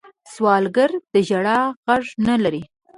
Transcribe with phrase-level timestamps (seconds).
[0.33, 2.63] سوالګر د ژړا غږ نه لري